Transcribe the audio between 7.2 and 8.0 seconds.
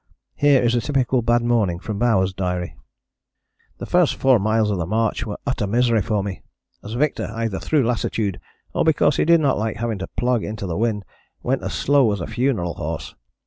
either through